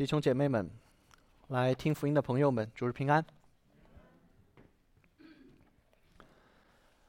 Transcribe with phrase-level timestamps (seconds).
[0.00, 0.66] 弟兄姐妹们，
[1.48, 3.22] 来听福音的朋友们，主日平安！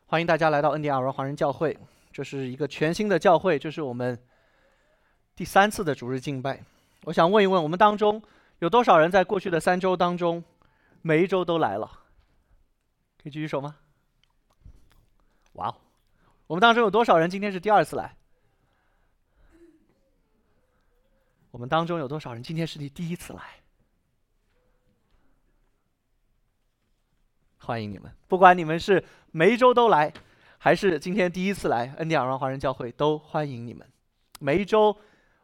[0.08, 1.80] 欢迎大家来到恩典尔文华人教会，
[2.12, 4.22] 这是一个全新的教会，这是我们
[5.38, 6.62] 第三次的主日敬拜。
[7.06, 8.22] 我想问一问，我们当中
[8.60, 10.44] 有多少人在过去的三周当中，
[11.02, 11.90] 每一周都来了？
[13.24, 13.78] 可以举举手吗？
[15.54, 15.76] 哇哦！
[16.48, 18.18] 我们当中有多少人今天是第二次来？
[21.52, 23.44] 我们当中有多少人今天是你第一次来？
[27.58, 28.12] 欢迎你们！
[28.28, 30.12] 不管你们是每一周都来，
[30.58, 33.88] 还是今天第一次来恩典尔华人教会，都欢迎你们。
[34.40, 34.98] 每一周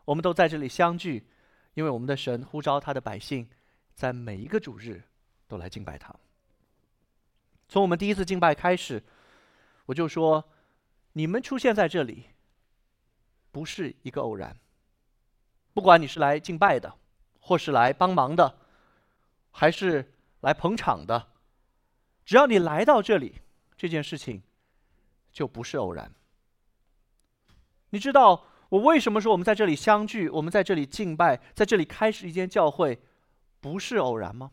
[0.06, 1.28] 我们都在这里相聚，
[1.76, 3.48] 因为我们的神呼召他的百姓，
[3.94, 5.04] 在每一个主日
[5.48, 6.16] 都来敬拜他。
[7.68, 9.04] 从我们第一次敬拜开始，
[9.86, 10.50] 我就说，
[11.14, 12.28] 你们出现在这里，
[13.52, 14.58] 不是一个偶然。
[15.78, 16.92] 不管你是来敬拜的，
[17.40, 18.58] 或是来帮忙的，
[19.52, 21.28] 还是来捧场的，
[22.26, 23.42] 只要你来到这里，
[23.78, 24.42] 这件事情
[25.32, 26.12] 就不是偶然。
[27.92, 33.00] 你知道我为什么说我们在这里相聚，我们在这里敬拜，在这里开始一间教会，
[33.62, 34.50] 不是偶然吗？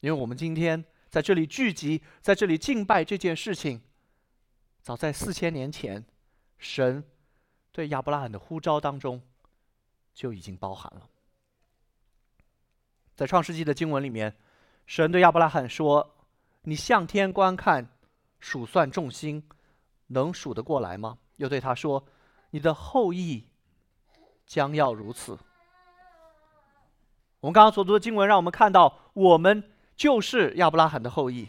[0.00, 3.80] 因为我们今天在这里聚集，在这里敬拜这件事情，
[4.82, 6.04] 早在四千年前，
[6.58, 7.04] 神。
[7.72, 9.22] 对亚伯拉罕的呼召当中，
[10.12, 11.08] 就已经包含了。
[13.14, 14.34] 在创世纪的经文里面，
[14.86, 16.14] 神对亚伯拉罕说
[16.62, 17.88] ：“你向天观看，
[18.38, 19.42] 数算众星，
[20.08, 22.04] 能数得过来吗？”又对他说
[22.50, 23.46] ：“你的后裔
[24.46, 25.38] 将要如此。”
[27.40, 31.48] 我们刚刚所读的经文，让我们看到，我们就是亚伯拉罕的后裔。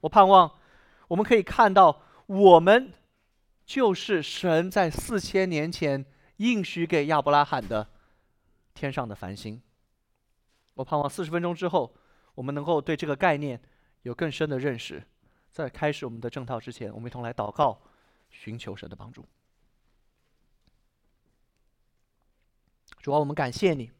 [0.00, 0.58] 我盼望
[1.08, 2.92] 我们可以看到我们。
[3.72, 6.04] 就是神在四千年前
[6.36, 7.88] 应许给亚伯拉罕的
[8.74, 9.62] 天上的繁星。
[10.74, 11.94] 我盼望四十分钟之后，
[12.34, 13.58] 我们能够对这个概念
[14.02, 15.02] 有更深的认识。
[15.50, 17.80] 在开始我们的正套之前，我们一同来祷告，
[18.28, 19.24] 寻求神的帮助。
[23.00, 23.90] 主啊，我们感谢你，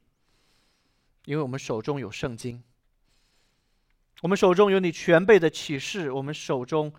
[1.24, 2.62] 因为我们手中有圣经，
[4.20, 6.92] 我们手中有你全备的启示，我们手中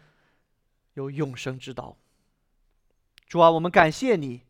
[0.96, 1.96] 有永生之道。
[3.34, 4.44] 主啊，我们感谢你，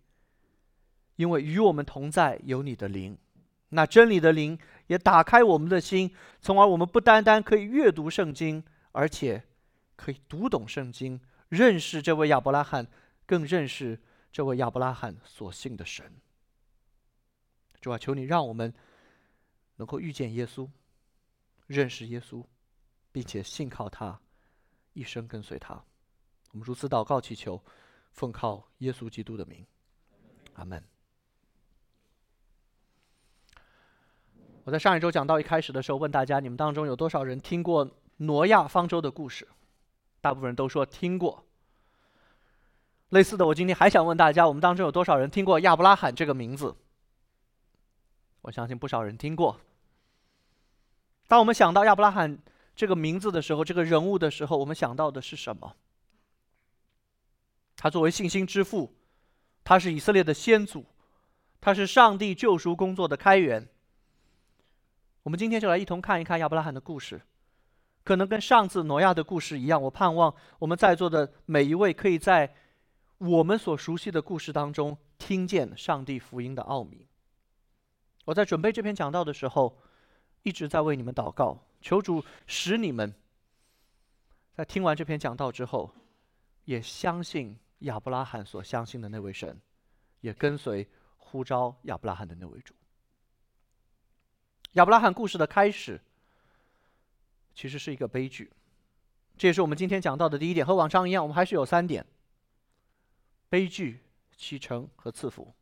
[1.15, 3.17] 因为与我们同在有你的灵，
[3.69, 8.61] 那真理的灵也打开我们的心，从而我们不单单可以阅读圣经，
[8.91, 9.41] 而且
[9.95, 11.17] 可以读懂圣经，
[11.47, 12.85] 认识这位亚伯拉罕，
[13.25, 13.97] 更认识
[14.33, 16.13] 这位亚伯拉罕所信的神。
[17.79, 18.73] 主啊，求你让我们
[19.77, 20.69] 能够遇见耶稣，
[21.67, 22.43] 认识耶稣，
[23.13, 24.19] 并且信靠他，
[24.91, 25.81] 一生跟随他。
[26.51, 27.63] 我们如此祷告祈求。
[28.13, 29.65] 奉靠耶稣基督的名，
[30.53, 30.81] 阿门。
[34.63, 39.47] 我在上一周讲到一开始的时候，问大家：你们当中有多少人听过挪亚方舟的故事？
[40.21, 41.43] 大部分人都说听过。
[43.09, 46.75] 类似的，我今天还想问大家：我们当中有多少人听过亚伯拉罕这个名字？
[48.41, 49.59] 我相信不少人听过。
[51.27, 52.39] 当我们想到亚伯拉罕
[52.75, 55.75] 这个名字的时候，这个人物的时候，我们想到的是什么？
[57.75, 58.95] 他作为信心之父，
[59.63, 60.85] 他是以色列的先祖，
[61.59, 63.67] 他是上帝救赎工作的开源。
[65.23, 67.21] 我们今天就来一同看一看亚伯拉罕的故事，
[68.03, 69.81] 可能跟上次挪亚的故事一样。
[69.81, 72.53] 我盼望我们在座的每一位，可以在
[73.17, 77.07] 我们所熟悉的故事当中听见上帝福音的奥秘。
[78.25, 79.77] 我在准备这篇讲道的时候，
[80.43, 83.13] 一直在为你们祷告，求主使你们
[84.53, 85.93] 在听完这篇讲道之后，
[86.65, 87.57] 也相信。
[87.83, 89.59] 亚伯拉罕所相信的那位神，
[90.21, 92.73] 也跟随呼召亚伯拉罕的那位主。
[94.73, 96.01] 亚伯拉罕故事的开始，
[97.53, 98.51] 其实是一个悲剧。
[99.37, 100.65] 这也是我们今天讲到的第一点。
[100.65, 102.05] 和往常一样，我们还是有三点：
[103.49, 103.99] 悲剧、
[104.35, 105.53] 启程和赐福。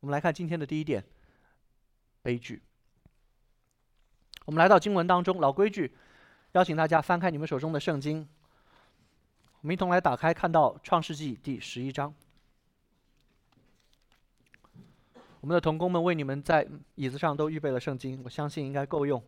[0.00, 1.04] 我们来看今天的第一点：
[2.22, 2.62] 悲剧。
[4.44, 5.96] 我们来到经文当中，老规矩，
[6.52, 8.28] 邀请大家翻开你们手中的圣经。
[9.62, 12.14] 我们一同来打开，看到《创世纪》第十一章。
[15.40, 19.20] 我们的童工们为你们在椅子上都预备了圣经，我相信应该够用。《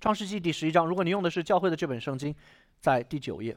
[0.00, 2.34] 创世纪》第十一章，如果你用的是教会的这本圣经，
[2.80, 3.56] 在第九页。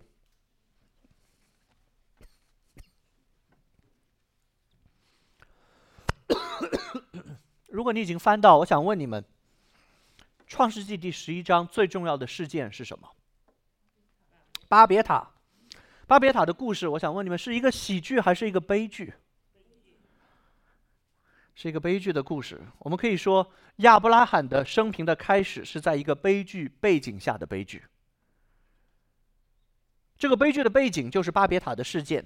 [7.67, 9.23] 如果你已经翻到，我想问你们。
[10.47, 13.11] 创世纪第十一章最重要的事件是什么？
[14.69, 15.29] 巴别塔。
[16.07, 19.13] 巴别塔的故事，我想问你们，是一个喜剧还是一个悲剧？
[21.53, 22.61] 是一个悲剧的故事。
[22.79, 27.83] 我们可以说，亚伯拉罕的生平的开始是在一个悲剧背景下的悲剧。
[30.17, 32.25] 这个悲剧的背景就是巴别塔的事件。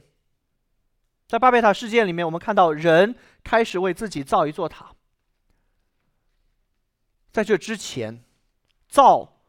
[1.27, 4.93] 在巴别塔事件里面，我们看到人开始为自己造一座塔。
[7.31, 8.23] 在这之前
[8.87, 9.41] ，“造”“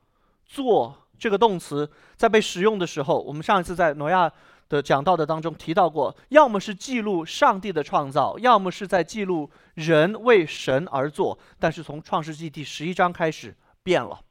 [0.46, 4.30] 做”这个动词在被使用的时候，我们上一次在挪亚
[4.68, 11.38] 的讲到的当中提到过，要么是记录上帝的创造，要么是在记录人为神而做。
[11.58, 14.22] 但是从创世纪第十一章开始变了，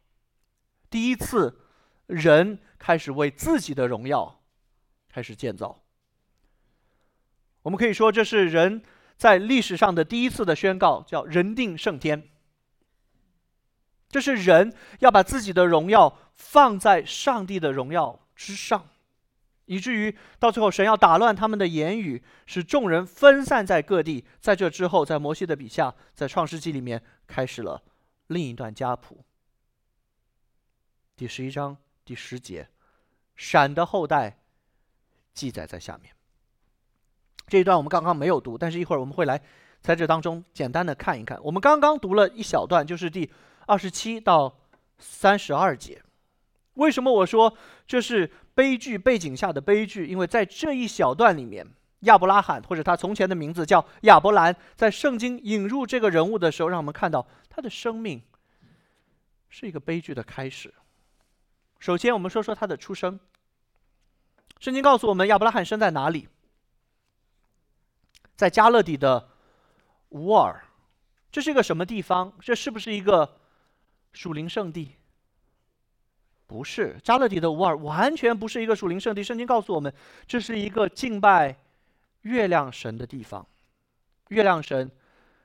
[0.89, 1.59] 第一次
[2.07, 4.41] 人开始为自己的荣耀
[5.09, 5.83] 开始建造。
[7.63, 8.81] 我们可以说，这是人
[9.17, 12.29] 在历史上的第一次的宣告，叫“人定胜天”。
[14.11, 18.89] 这是人要把自己的荣耀放在上帝的荣耀之上，
[19.65, 24.25] 以至于到最后，神要打乱他们的言语，使众人分散在各地。
[24.39, 27.81] 在这之后，在摩西的笔下，在创世纪里面开始了
[28.27, 29.23] 另一段家谱。
[31.15, 32.67] 第十一章第十节，
[33.35, 34.39] 闪的后代
[35.33, 36.13] 记载在下面。
[37.47, 39.41] 这一段我们刚刚没有读，但是一会儿我们会来
[39.81, 41.39] 在这当中简单的看一看。
[41.43, 43.29] 我们刚刚读了一小段，就是第
[43.71, 44.59] 二十七到
[44.99, 46.03] 三十二节。
[46.73, 47.57] 为什么我说
[47.87, 50.05] 这是悲剧背景下的悲剧？
[50.05, 51.65] 因为在这一小段里面，
[52.01, 58.21] 亚伯拉罕或者他从前的名字叫亚伯兰，在圣经引入这个人物的时候，让我们看到他的生命
[59.47, 60.73] 是一个悲剧的开始。
[61.79, 63.17] 首先，我们说说他的出生。
[64.59, 66.27] 圣经告诉我们，亚伯拉罕生在哪里？
[68.35, 69.29] 在加勒底的
[70.09, 70.61] 乌尔，
[71.31, 72.33] 这是一个什么地方？
[72.41, 73.37] 这是不是一个
[74.13, 74.95] 属灵圣地？
[76.47, 79.23] 不是，加勒底的乌尔完全不是一个属灵圣地。
[79.23, 79.93] 圣经告诉我们，
[80.27, 81.55] 这是一个敬拜
[82.23, 83.47] 月亮神的地方。
[84.27, 84.91] 月亮神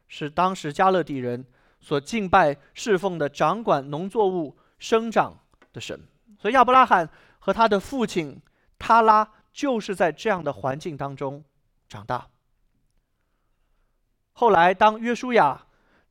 [0.09, 1.45] 是当时加勒底人
[1.81, 5.39] 所敬拜侍奉的，掌管农作物生长
[5.73, 6.01] 的神。
[6.41, 7.09] 所以亚伯拉罕
[7.39, 8.41] 和他的父亲
[8.79, 11.45] 他拉就是在这样的环境当中
[11.89, 12.29] 长大。
[14.33, 15.67] 后来，当约书亚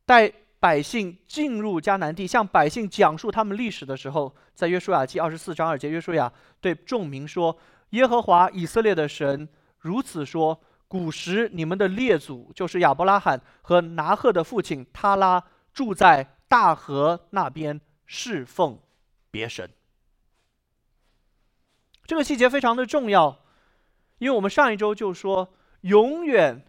[0.05, 0.31] 带
[0.65, 7.55] 百姓进入迦南地，向百姓讲述他们历史的时候，在约书亚记二十四章二节，约书亚对众民说
[7.93, 9.47] ：“耶和华以色列的神
[9.77, 18.79] 如此说：古时你们的列祖，就是亚伯拉罕和拿赫的父亲他拉，住在大河那边，侍奉
[19.29, 19.69] 别神。”
[22.07, 23.43] 这个细节非常的重要，
[24.17, 26.65] 因为我们上一周就说，永远。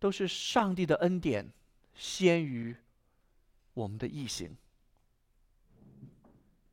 [0.00, 1.50] 都是上帝的恩典
[1.94, 2.76] 先于
[3.72, 4.56] 我们的异行，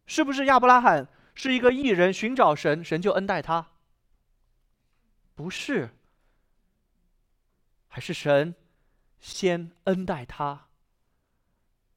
[0.06, 3.68] 是不是亚伯拉罕是一个异人，寻找神，神就恩待他？
[5.35, 5.89] 不是，
[7.88, 8.53] 还是神
[9.19, 10.68] 先恩待他。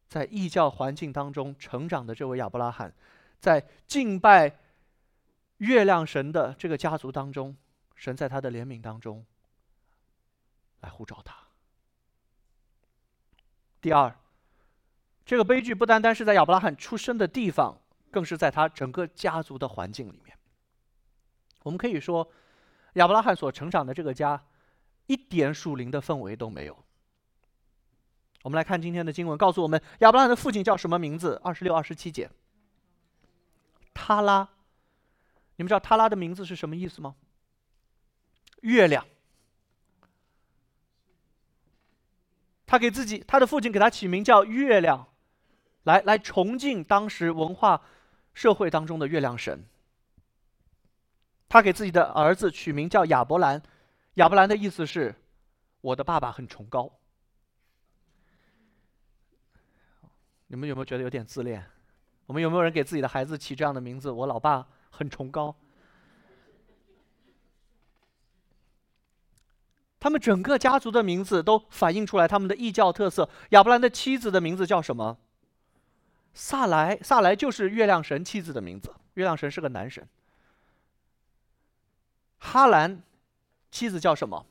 [0.09, 2.95] 在异教环境当中成长的这位亚伯拉罕，
[3.41, 4.59] 在敬拜
[5.59, 7.57] 月亮神的这个家族当中，
[7.97, 9.27] 神在他的怜悯当中。
[10.81, 11.44] 来护照他。
[13.85, 14.17] 第二，
[15.27, 17.79] 这个悲剧不单单是在亚伯拉罕出生的地方，
[18.11, 20.35] 更是在他整个家族的环境里面。
[21.65, 22.27] 我们可以说，
[22.95, 24.43] 亚伯拉罕所成长的这个家，
[25.05, 26.83] 一点属灵的氛围都没有。
[28.41, 31.39] 我们来看今天的经文，告诉我们亚伯拉罕的父亲叫什么名字？
[31.45, 32.31] 二十六、二十七节。
[33.93, 34.49] 他拉，
[35.57, 37.17] 你们知道他拉的名字是什么意思吗？
[38.63, 39.07] 月亮。
[42.75, 45.07] 他给自己，他的父亲给他起名叫月亮，
[45.85, 47.81] 来来崇敬当时文化
[48.33, 49.65] 社会当中的月亮神。
[51.49, 53.63] 他给自己的儿子取名叫亚伯兰，
[54.15, 55.15] 亚伯兰的意思是，
[55.83, 56.91] 我的爸爸很崇高。
[60.49, 61.65] 你们有没有觉得有点自恋？
[62.27, 64.11] 我们有没有人给自己的孩子起这样的名字？
[64.11, 65.55] 我老爸很崇高。
[70.05, 73.27] 他们整个家族的名字都反映出来他们的异教特色。
[73.53, 75.17] 亚伯兰的妻子的名字叫什么？
[76.35, 78.93] 萨莱，萨莱就是月亮神妻子的名字。
[79.15, 80.07] 月亮神是个男神。
[82.37, 83.03] 哈兰，
[83.71, 84.45] 妻子叫什么？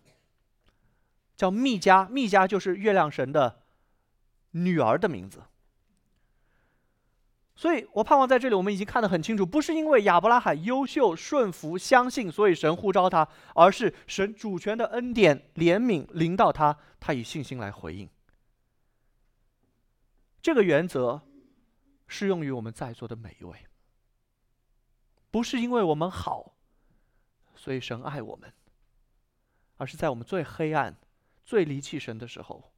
[1.38, 3.62] 叫密加，密加就是月亮神的
[4.50, 5.44] 女儿的名字。
[7.56, 18.10] 所以我盼望在这里，我们已经看得很清楚，不是因为亚伯拉罕优秀、顺服、相信，所以神呼召他，而是神主权的恩典、怜悯临到他，他以信心来回应。
[20.42, 21.22] 这个原则
[22.08, 23.66] 适用于我们在座的每一位，
[25.30, 26.56] 不是因为我们好，
[27.56, 28.52] 所以神爱我们，
[29.78, 30.98] 而是在我们最黑暗、
[31.46, 32.74] 最离弃神的时候，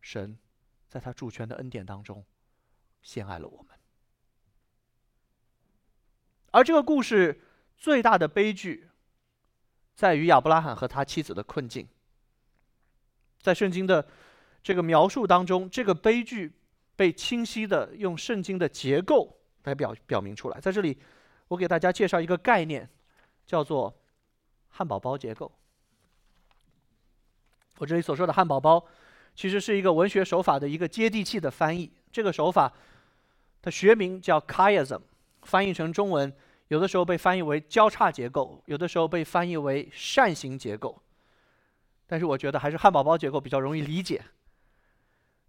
[0.00, 0.38] 神
[0.88, 2.24] 在他主权的恩典当中，
[3.08, 3.68] 先爱了我们。
[6.50, 7.40] 而这个故事
[7.78, 8.86] 最大的悲剧，
[9.94, 11.88] 在于亚伯拉罕和他妻子的困境。
[13.40, 14.06] 在圣经的
[14.62, 16.52] 这个描述当中，这个悲剧
[16.96, 20.60] 被清晰的用圣经的结构来表表明出来。
[20.60, 20.98] 在这里，
[21.48, 22.86] 我给大家介绍一个概念，
[23.46, 23.98] 叫做
[24.68, 25.50] 汉堡包结构。
[27.78, 28.84] 我这里所说的汉堡包，
[29.34, 31.90] 其实是一个文学手法的一个接地气的翻译。
[32.12, 32.72] 这个手法
[33.60, 35.00] 它学名叫 chiasm，
[35.42, 36.32] 翻译成中文，
[36.68, 41.02] 有的时候被翻译为交叉结构，有的时候被翻译为扇形结构。
[42.06, 44.22] 但是我觉得还是汉堡包结构比较容易理解。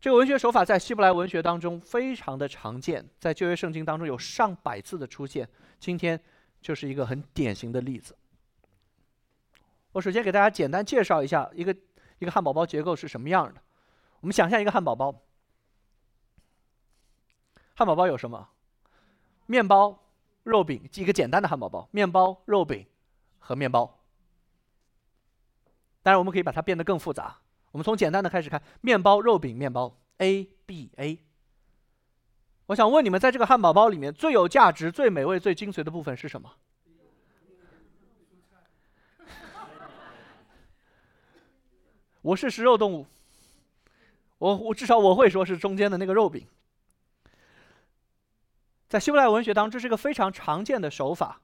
[0.02, 5.48] 这个文学手法在希伯来文学当中非常的常见，在旧约圣经当中有上百次的出现。
[5.78, 6.20] 今天
[6.62, 8.16] 就是一个很典型的例子。
[9.92, 11.76] 我首先给大家简单介绍一下一个
[12.20, 13.62] 一个汉堡包结构是什么样的。
[14.22, 15.14] 我们想象一个汉堡包，
[17.80, 18.50] 汉堡包有什么？
[19.46, 19.98] 面包、
[20.44, 22.86] 肉饼，一个简单的汉堡包，面包、肉饼
[23.40, 24.02] 和面包。
[26.04, 27.38] 当然，我们可以把它变得更复杂。
[27.72, 31.20] 我们从简单的开始看：面包、肉饼、面包，A、B、A。
[32.66, 36.52] 我想问你们，在这个汉堡包里面最有价值、最美味、最精髓的部分是什么？
[42.24, 43.08] 我是食肉动物，
[44.38, 46.46] 我我至少我会说是中间的那个肉饼。
[48.90, 51.42] 在希伯来文学当中，这是一个非常常见的手法。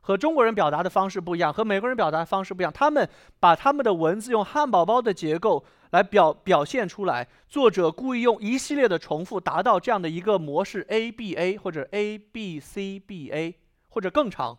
[0.00, 2.72] 和中国人表达的方式不一样，和美国人表达的方式不一样。
[2.72, 3.06] 他们
[3.38, 7.28] 把他们的文字用汉堡包的结构来表表现出来。
[7.46, 14.58] 作者故意用一系列的重复，达到这样的一个模式：A B A 或者 A B C B A 或者更长，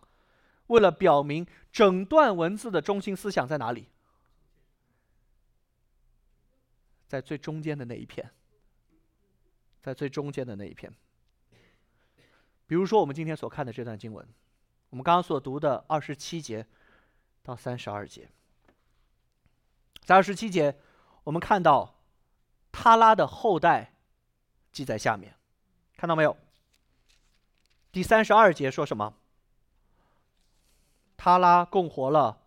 [0.68, 3.88] 为了表明整段文字的中心思想在哪里，
[7.08, 8.30] 在最中间的那一片，
[9.82, 10.94] 在最中间的那一片。
[12.70, 14.24] 比如说，我们今天所看的这段经文。
[14.92, 16.68] 我们刚刚所读的二十七节
[17.42, 18.30] 到三十二节，
[20.06, 20.78] 在二十七节，
[21.24, 21.96] 我们看到
[22.72, 23.94] 他拉的后代
[24.72, 25.34] 记在下面，
[25.98, 26.38] 看到没有？
[27.92, 29.16] 第三十二节说什么？
[31.18, 32.38] 他拉共活了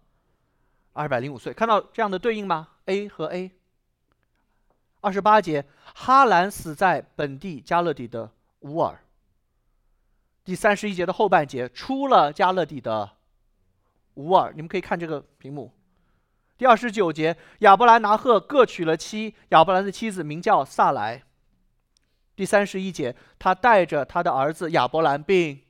[0.93, 3.51] 二百零五岁，看到这样的对应吗？A 和 A。
[5.01, 9.03] 二十八节，哈兰死在本地加勒底的乌尔。
[10.45, 13.09] 第三十一节的后半节，出了加勒底的
[14.15, 15.73] 乌尔，你们可以看这个屏幕。
[16.59, 21.23] 第二十九节，亚伯兰拿赫各娶了妻，亚伯兰的妻子名叫萨莱。
[22.35, 25.61] 第三十一节，他带着他的儿子亚伯兰并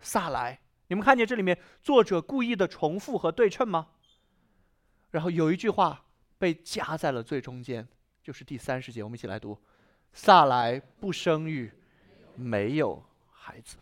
[0.00, 0.58] 萨莱。
[0.88, 3.88] 你们看见这里面作者故意的重复和对称吗？
[5.10, 6.04] 然后有一句话
[6.36, 7.86] 被夹在了最中间，
[8.22, 9.56] 就是第三十节，我们一起来读：
[10.12, 11.72] 萨莱不生育，
[12.34, 13.76] 没有孩子。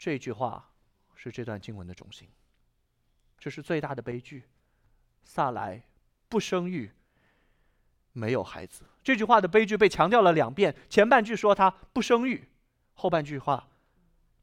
[0.00, 0.66] 这句话
[1.14, 2.26] 是这段经文的中心。
[3.36, 4.44] 这是最大的悲剧。
[5.22, 5.82] 萨莱
[6.26, 6.90] 不生育，
[8.14, 8.82] 没有孩子。
[9.04, 10.74] 这句话的悲剧被强调了两遍。
[10.88, 12.48] 前半句说他不生育，
[12.94, 13.68] 后半句话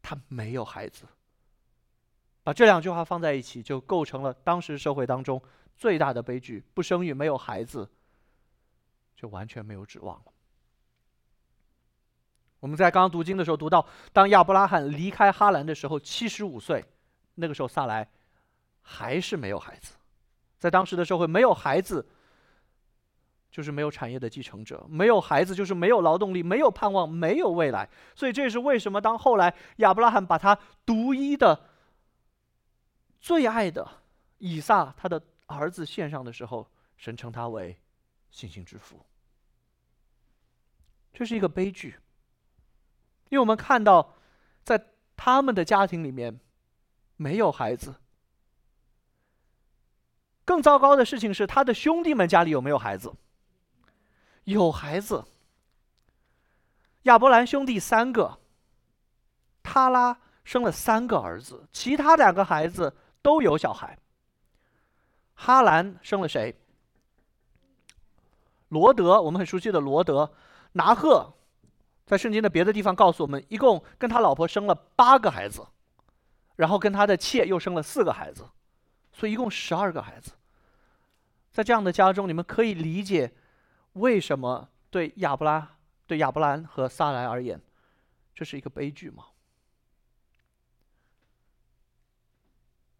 [0.03, 1.07] 他没有孩子。
[2.43, 5.41] 把这两句话放在一起，就构成了当时社会当中
[5.75, 7.89] 最大的悲剧：不生育，没有孩子，
[9.15, 10.31] 就完全没有指望了。
[12.59, 16.83] 我们在刚刚读经的时候读到，当亚伯拉罕离开哈兰的时候，七十五岁，
[17.35, 18.07] 那个时候萨莱
[18.81, 19.93] 还是没有孩子。
[20.57, 22.03] 在当时的社会，没有孩子
[23.51, 27.87] 就是没有产业的继承者，没有孩子就是没有劳动力，没有盼望，没有未来。
[28.15, 31.69] 所以这也是为什么当后来亚伯拉罕把他独一的、
[33.19, 33.87] 最爱的
[34.39, 37.77] 以撒他的儿子献上的时候，神称他为
[38.31, 38.99] 信心之父。
[41.13, 41.95] 这是一个悲剧。
[43.29, 44.13] 因为我们看到，
[44.63, 46.39] 在他们的家庭里面，
[47.15, 47.95] 没有孩子。
[50.45, 53.13] 更糟糕的事情是，他的兄弟们家里有没有孩子？
[54.45, 55.25] 有孩子。
[57.03, 58.39] 亚伯兰兄弟三个，
[59.61, 63.97] 他拉生了三个儿子，其他两个孩子都有小孩。
[65.33, 66.55] 哈兰生了谁？
[68.69, 70.33] 罗德，我们很熟悉的罗德，
[70.73, 71.33] 拿赫。
[72.07, 75.67] 在圣经的别的地方告诉我们，一共跟他老婆生了八个孩子，
[76.55, 78.47] 然后跟他的妾又生了四个孩子，
[79.11, 80.31] 所以一共十二个孩子。
[81.51, 83.33] 在这样的家中，你们可以理解
[83.93, 87.61] 为什么对亚伯拉、对亚伯兰和撒来而言，
[88.33, 89.25] 这是一个悲剧吗？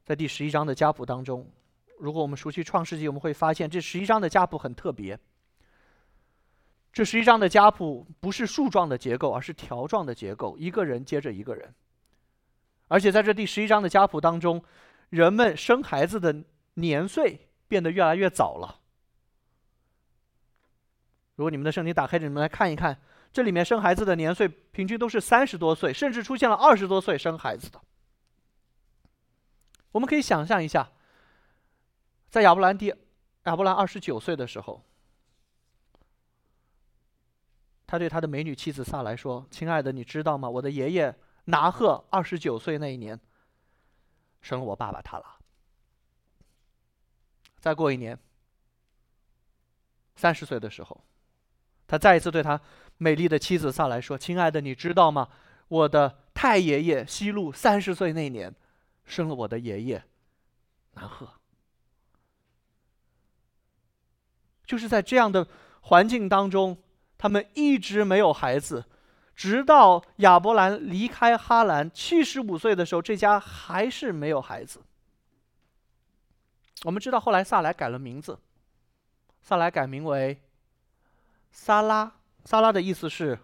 [0.04, 1.50] 在第十一章的家谱当中，
[1.98, 5.18] 如果我们熟悉创世纪，我们会发现这十一章的家谱很特别。
[6.98, 11.72] 这十一章的家谱不是树状的结构，而是条状的结构，一个人接着一个人。
[12.88, 14.64] 而且在这第十一章的家谱当中，
[15.10, 16.36] 人们生孩子的
[16.74, 18.80] 年岁变得越来越早了。
[21.36, 23.00] 如果你们的圣经打开，你们来看一看，
[23.32, 27.80] 这里面生孩子的年岁平均都是三十多岁，甚至出现了二十多岁生孩子的。
[29.92, 30.90] 我们可以想象一下，
[32.28, 32.92] 在亚伯兰第
[33.44, 34.84] 亚伯兰二十九岁的时候，
[37.88, 40.48] 他对他的美女妻子萨来说：“亲爱的，你知道吗？
[40.48, 41.16] 我的爷爷
[41.46, 43.20] 拿赫二十九岁那一年，
[44.42, 45.38] 生了我爸爸他拉。
[47.60, 48.20] 再过一年，
[50.16, 51.04] 三十岁的时候，
[51.88, 52.62] 他再一次对他
[52.98, 55.30] 美丽的妻子萨来说：‘亲爱的，你知道吗？
[55.70, 58.54] 我的太爷爷西路三十岁那年。’”
[59.08, 60.04] 生了我的爷爷，
[60.96, 61.30] 拿赫。
[64.66, 65.48] 就是在这样的
[65.80, 66.78] 环境当中，
[67.18, 68.86] 他们一直没有孩子，
[69.36, 74.82] 直到亚伯兰离开哈兰七十五岁的时候，这家还是没有孩子。
[76.84, 78.38] 我们知道后来萨来改了名字，
[79.42, 80.40] 萨来改名为
[81.52, 82.12] 萨拉，
[82.46, 83.40] 萨拉的意思是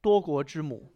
[0.00, 0.90] 多国之母。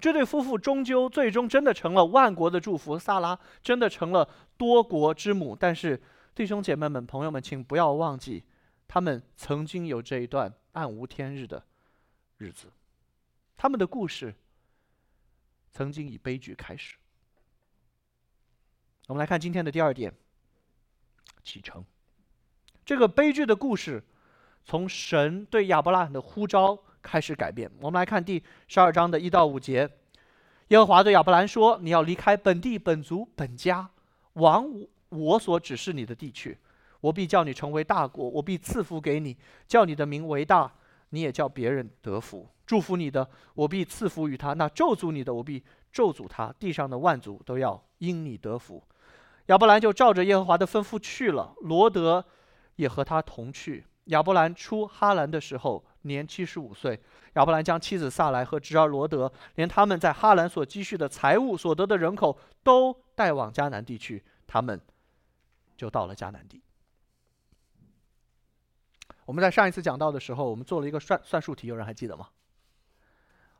[0.00, 5.54] 这对夫妇终究最终真的成了万国的祝福，萨拉真的成了多国之母。
[5.54, 6.02] 但是，
[6.34, 8.42] 弟兄姐妹们、朋友们，请不要忘记，
[8.92, 11.64] 他们曾经有这一段暗无天日的
[12.38, 12.66] 日子，
[13.56, 14.34] 他们的故事
[15.70, 16.96] 曾经以悲剧开始。
[19.06, 20.12] 我们来看今天的第二点：
[21.44, 21.84] 启程。
[22.84, 24.02] 这个悲剧的故事，
[24.64, 26.76] 从神对亚伯拉罕的呼召。
[27.02, 27.70] 开始改变。
[27.80, 29.88] 我们来看第十二章的一到五节。
[30.68, 33.88] 耶和华对亚伯兰说：“你要离开本地、本族、本家，
[34.34, 34.66] 往
[35.08, 36.58] 我所指示你的地去。
[37.00, 39.36] 我必叫你成为大国，我必赐福给你，
[39.66, 40.72] 叫你的名为大，
[41.10, 42.48] 你也叫别人得福。
[42.66, 46.54] 祝福你的，我必赐福于他；那咒诅你的，我必咒诅他。
[46.58, 48.82] 地上的万族都要因你得福。”
[49.46, 51.54] 亚伯兰就照着耶和华的吩咐去了。
[51.62, 52.24] 罗德
[52.76, 53.84] 也和他同去。
[54.04, 55.84] 亚伯兰出哈兰的时候。
[56.04, 56.98] 年七十五岁，
[57.34, 64.24] 亚伯兰将妻子萨来和侄儿罗德，连他们在哈兰所积蓄的财物、所得的人口，都带往迦南地区。
[64.46, 64.80] 他们
[65.76, 66.62] 就到了迦南地。
[69.30, 72.28] 我们在上一次讲到的时候，我们做了一个算算术题，有人还记得吗？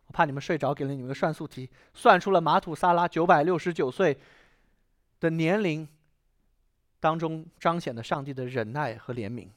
[0.09, 4.19] 我怕你们睡着，给了你们个算术题，算出了马土萨拉九百六十九岁
[5.21, 5.87] 的年龄
[6.99, 9.49] 当中彰显的上帝的忍耐和怜悯。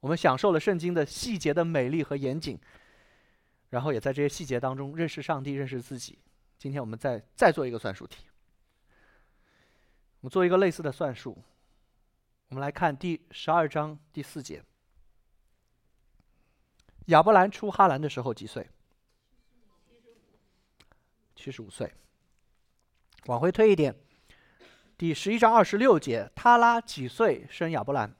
[0.00, 2.60] 我们享受了圣经的细节的美丽和严谨，
[3.70, 6.18] 然后也在这些细节当中认识上帝、认识自己。
[6.58, 8.26] 今天我们再再做一个算术题，
[10.20, 11.42] 我们做一个类似的算术。
[12.48, 14.62] 我们来看第十二章第四节：
[17.06, 18.68] 亚伯兰出哈兰的时候几岁？
[21.34, 21.92] 七十五岁。
[23.26, 23.94] 往回推一点，
[24.98, 28.14] 第十一章二十六节：他拉几岁生亚伯兰？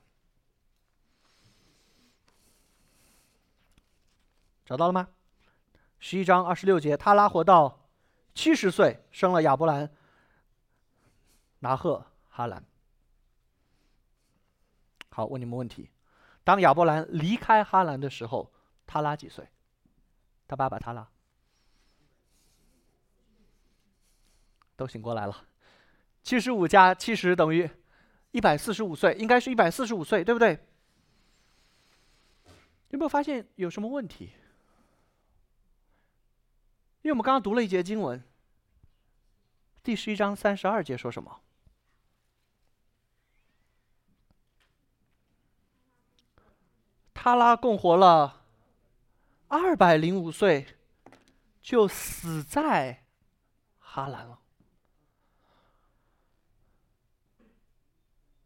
[4.65, 5.09] 找到了吗？
[5.99, 7.89] 十一章二十六节，他拉活到
[8.33, 9.89] 七十岁，生了亚伯兰、
[11.59, 12.63] 拿赫、哈兰。
[15.09, 15.89] 好，问你们问题：
[16.45, 18.52] 当亚伯兰离开哈兰的时候，
[18.93, 19.49] 他拉几岁？
[20.47, 21.09] 他爸爸他拉
[24.75, 25.47] 都醒过来了。
[26.21, 27.67] 七十五加七十等于
[28.29, 30.63] 一百四十五岁，应该是一百四十五岁，对不对？
[32.89, 34.25] 有没有发现有什么问题？
[37.01, 38.23] 因为我们刚刚读了一节经文，
[39.81, 41.41] 第十一章三十二节说什么？
[47.15, 48.42] 他拉共活了
[49.55, 50.65] 二百零五岁，
[51.61, 53.05] 就死在
[53.77, 54.41] 哈兰了，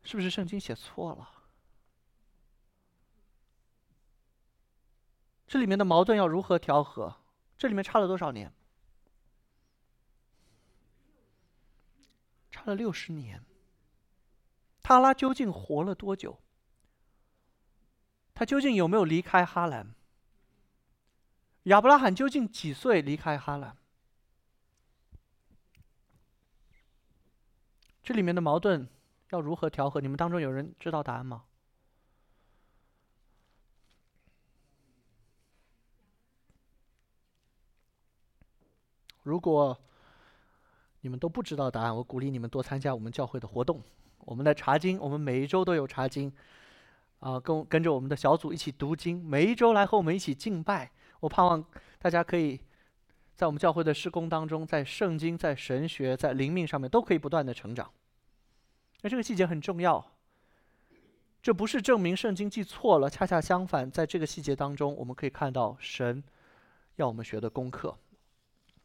[0.03, 1.45] 是不是圣经写错了？
[5.47, 7.21] 这里面的矛盾要如何调和？
[7.57, 8.53] 这里面差了多少年？
[12.51, 13.41] 差了六十年。
[14.83, 16.41] 塔拉究竟活了多久？
[18.33, 19.95] 他究竟有没有离开哈兰？
[21.67, 23.75] 亚伯拉罕究竟几岁离开哈兰？
[28.01, 28.87] 这里面的矛盾
[29.31, 29.99] 要如何调和？
[29.99, 31.43] 你们当中有人知道答案吗？
[39.23, 39.77] 如果
[41.01, 43.83] 你们都不知道答案，我鼓励你们多参加我们教会的活动。
[44.19, 46.31] 我们的查经，我们每一周都有查经，
[47.19, 50.93] 啊，跟跟着我们的小组一起读经，每一周来和我们一起敬拜。
[51.19, 51.63] 我盼望
[51.99, 52.59] 大家可以
[53.35, 57.91] 在我们教会的施工当中，在圣经、在神学、在灵命上面都可以不断的成长。
[59.01, 60.13] 那这个细节很重要，
[61.41, 66.23] 这不是证明圣经记错了，恰恰相反，在这个细节当中，我们可以看到神
[66.95, 67.95] 要我们学的功课。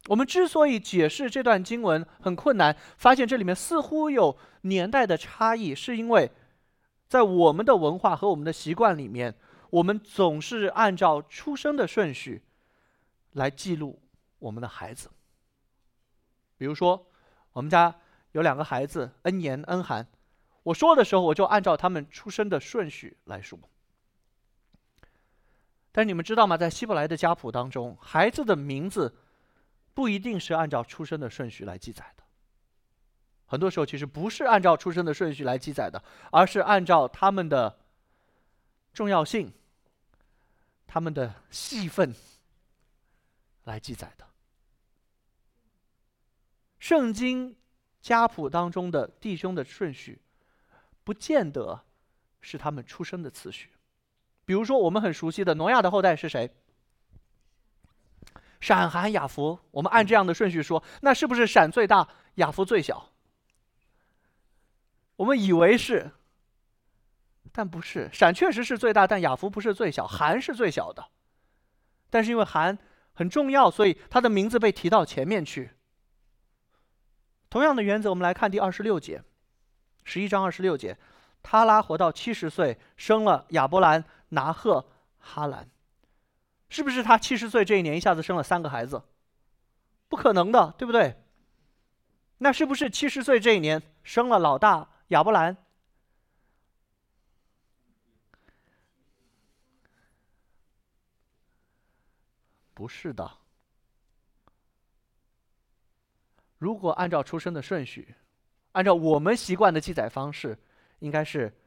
[0.09, 6.29] 我们之所以解释这段经文很困难，发现这里面似乎有年代的差异，是因为
[7.07, 9.33] 在我们的文化和我们的习惯里面，
[9.73, 12.43] 我们总是按照出生的顺序
[13.31, 13.99] 来记录
[14.37, 15.09] 我们的孩子。
[16.57, 17.07] 比如说，
[17.53, 17.95] 我们家
[18.33, 20.07] 有两个孩子，恩言、恩涵，
[20.61, 23.57] 我说的时候，我就按照他们出生的顺序来说。
[25.91, 26.55] 但是你们知道吗？
[26.55, 29.15] 在希伯来的家谱当中，孩子的名字。
[29.95, 32.23] 不一定是按照出生的顺序来记载的，
[33.45, 37.77] 很多时候其实不是按照出生的顺序来记载的，而是按照他们的
[38.91, 39.53] 重要性、
[40.93, 42.13] 他们的戏份
[43.63, 44.27] 来记载的。
[46.77, 47.55] 圣经
[47.99, 50.21] 家谱当中的弟兄的顺序，
[51.03, 51.83] 不见得
[52.41, 53.71] 是他们出生的次序。
[54.45, 56.55] 比如说，我们很熟悉的挪亚的后代是谁？
[58.61, 63.09] 闪、含、雅弗，我们按这样的顺序说，那是不是闪最大，雅弗最小？
[65.15, 66.11] 我们以为是，
[67.53, 68.09] 但不是。
[68.11, 71.05] 闪确实是最大，但雅弗不是最小，含是最小的。
[72.09, 72.77] 但是因为含
[73.13, 75.71] 很重要，所以他的名字被提到前面去。
[77.49, 79.23] 同样的原则，我们来看第二十六节，
[80.03, 80.97] 十一章二十六节，
[81.41, 84.89] 他拉活到七十岁，生了亚伯兰、拿赫、
[85.19, 85.69] 哈兰。
[86.69, 89.03] 是不是他七十岁这一年一下子生了三个孩子？
[90.09, 91.15] 不可能的，对不对？
[92.39, 95.55] 那是不是七十岁这一年生了老大亚伯兰？
[102.83, 103.37] 不是的。
[106.57, 108.13] 如果按照出生的顺序，
[108.73, 110.59] 按照我们习惯的记载方式，
[110.99, 111.57] 应该是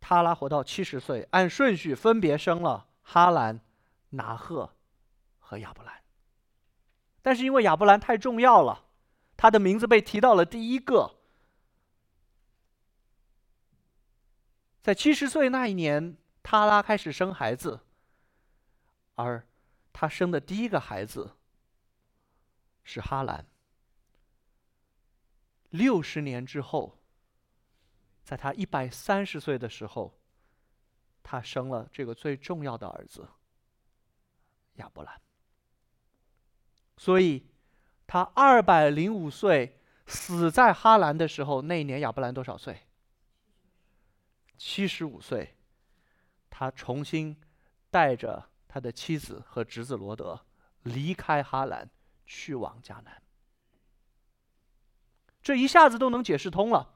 [0.00, 2.88] 他拉活到七十岁，按顺序分别生了。
[3.02, 3.60] 哈兰、
[4.08, 4.74] 拿赫
[5.38, 6.02] 和亚伯兰，
[7.22, 8.86] 但是因为亚伯兰太重要了，
[9.36, 11.14] 他的名字被提到了第一个。
[14.82, 17.78] 在七十岁那一年，塔拉开始生孩子，
[19.14, 19.46] 而
[19.92, 21.36] 他生的第一个孩子
[22.84, 23.46] 是哈兰。
[25.70, 26.98] 六十年之后，
[28.24, 30.16] 在他一百三十岁的时候。
[31.22, 33.28] 他生了这个最重要的儿子
[34.76, 35.20] 亚伯兰，
[36.96, 37.46] 所以
[38.06, 42.88] 他二百零五岁死在哈兰的时候，那一年亚伯兰多少岁？
[44.56, 45.54] 七十五岁。
[46.48, 47.40] 他重新
[47.90, 50.40] 带着他的妻子和侄子罗德
[50.84, 51.90] 离开哈兰，
[52.24, 53.20] 去往迦南。
[55.42, 56.94] 这一下子都能解释通了。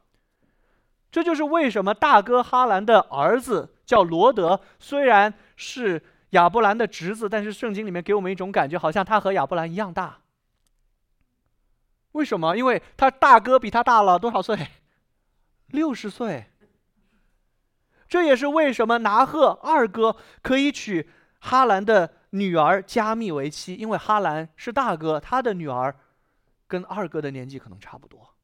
[1.10, 10.20] 这就是为什么大哥哈兰的儿子叫罗德，虽然是亚伯兰的侄子，但是圣经里面给我们一种感觉，好像他和亚伯兰一样大。
[12.12, 12.56] 为什么？
[12.56, 14.68] 因为他大哥比他大了多少岁？
[15.66, 16.46] 六十岁。
[18.06, 21.08] 这也是为什么拿赫二哥可以娶
[21.44, 25.94] 哈兰的女儿加密为妻，因为哈兰是大哥，他的女儿
[26.66, 28.34] 跟二哥的年纪可能差不多。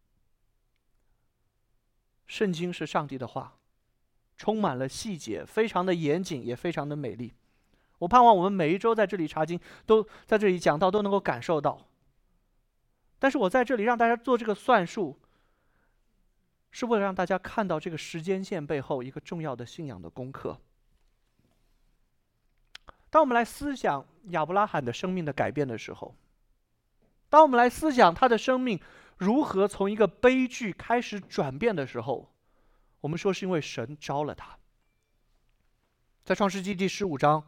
[2.26, 3.56] 圣经是上帝的话，
[4.36, 7.32] 充满了细节，非常的严谨，也非常的美丽。
[8.00, 11.88] 我盼望我们每一周在这里查经，都在这里讲到，都能够感受到。
[13.18, 15.18] 但是我在这里让大家做这个算术，
[16.70, 20.60] 是为了让大家看到这个时间线背后一个重要的信仰的功课。
[23.10, 26.14] 当我们来思想亚伯拉罕的生命的改变的时候，
[27.28, 28.80] 当我们来思想他的生命。
[29.18, 32.32] 如何从一个悲剧开始转变的时候，
[33.02, 34.56] 我们说是因为神招了他。
[36.24, 37.44] 在创世纪第十五章，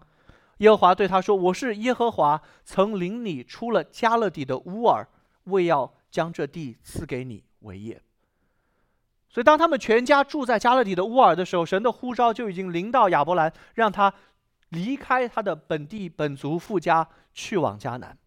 [0.59, 5.09] 耶和华对他说：“我是耶和华，曾领你出了加勒底的乌尔，
[5.45, 8.03] 为要将这地赐给你为业。”
[9.31, 14.13] 所以，当他们全家住在加勒底的乌尔的时候，神的呼召就已经临到亚伯兰，让他
[14.73, 18.19] 离开他的本地本族富家，去往迦南。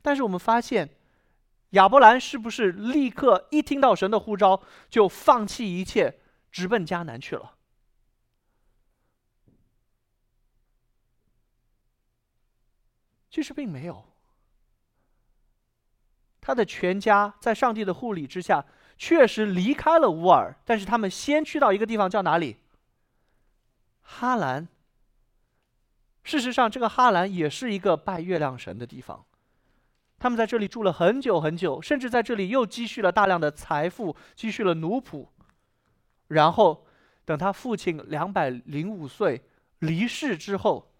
[0.00, 0.88] 但是，我们发现。
[1.72, 6.18] 亚伯兰是不是立刻一听到神的呼召就放弃一切，
[6.50, 7.56] 直奔迦南去了？
[13.30, 14.02] 其实并没有。
[16.40, 18.64] 他的全家在上帝的护理之下，
[18.96, 22.56] 确实离开了乌尔，但是他们先去到一个地方，叫哪里？
[24.10, 24.66] 哈兰。
[26.24, 29.24] 事实上，这个哈兰也是一个拜月亮神的地方。
[30.18, 35.28] 他们在这里住了很久很久，甚至在这里又积蓄了大量的财富，积蓄了奴仆。
[36.28, 36.86] 然后，
[37.26, 39.44] 等他父亲两百零五岁
[39.80, 40.90] 离世之后，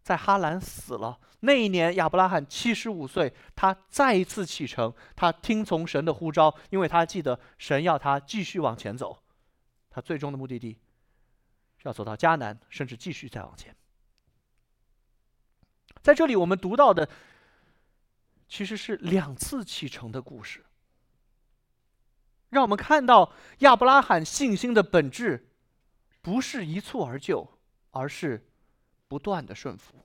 [0.00, 1.18] 在哈兰死了。
[1.40, 9.18] 那一年，亚伯拉罕七十五岁，他再一次启程，他听从神的呼召，因为他记得神要他继续往前走。
[9.90, 10.78] 他最终的目的地
[11.84, 13.74] 要走到迦南，甚至继续再往前。
[16.02, 17.08] 在这里，我们读到的。
[18.46, 20.64] 其实是两次启程的故事，
[22.50, 25.48] 让我们看到亚伯拉罕信心的本质，
[26.20, 27.58] 不是一蹴而就，
[27.90, 28.46] 而是
[29.08, 30.04] 不断的顺服。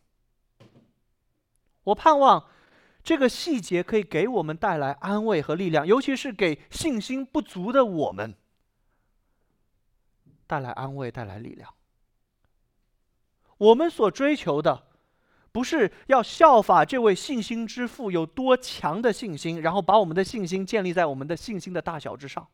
[1.84, 2.50] 我盼望
[3.04, 8.36] 这个细节可以给我们带来安慰和力量，尤其是给信心不足的我们
[10.50, 11.72] 带来安慰、带来力量。
[13.60, 14.90] 我们所追求的。
[15.52, 22.48] 不是要效法这位信心之父有多强的信心，然后把我们的信心建立在我们的信心的大小之上。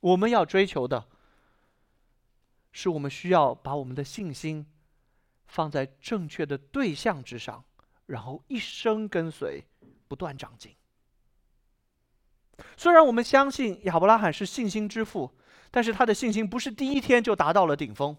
[0.00, 1.08] 我们要追求的，
[2.70, 4.66] 是我们需要把我们的信心
[5.46, 7.64] 放在正确的对象之上，
[8.04, 9.64] 然后一生跟随，
[10.06, 10.76] 不断长进。
[12.76, 15.34] 虽然我们相信亚伯拉罕是信心之父，
[15.70, 18.16] 但是他的信心不是第一天就达到了顶峰。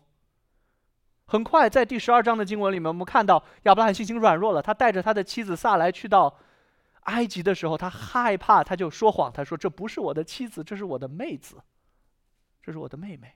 [1.26, 4.62] 很快，在第十二章的经文里面，我们看到亚伯拉罕信心软弱了。
[4.62, 6.38] 他带着他的妻子萨来去到
[7.04, 9.32] 埃及的时候，他害怕，他就说谎。
[9.32, 11.62] 他说：“这不是我的妻子，这是我的妹子，
[12.62, 13.34] 这是我的妹妹。”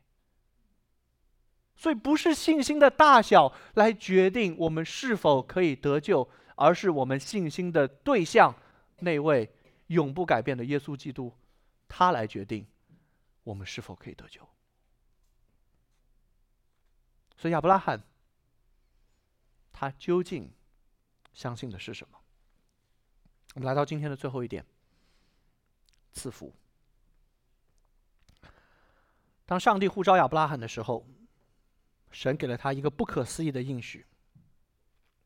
[1.77, 8.53] 所以，不是信心的大小来决定我们是否可以得救，而是我们信心的对象——
[8.99, 9.49] 那位
[9.87, 11.33] 永不改变的耶稣基督，
[11.87, 12.65] 他来决定
[13.45, 14.41] 我们是否可以得救。
[17.37, 18.03] 所以亚伯拉罕，
[19.71, 20.51] 他究竟
[21.33, 22.19] 相信的是什么？
[23.53, 24.65] 我们来到今天的最后一点：
[26.11, 26.53] 赐福。
[29.45, 31.07] 当上帝呼召亚伯拉罕的时候，
[32.11, 34.05] 神给了他一个不可思议的应许。